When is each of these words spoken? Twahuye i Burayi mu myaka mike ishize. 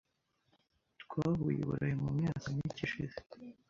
Twahuye 1.01 1.57
i 1.61 1.67
Burayi 1.67 1.95
mu 2.03 2.09
myaka 2.17 2.45
mike 2.57 2.81
ishize. 2.87 3.17